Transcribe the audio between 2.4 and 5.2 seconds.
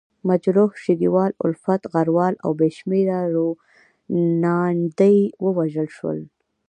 او بې شمېره روڼاندي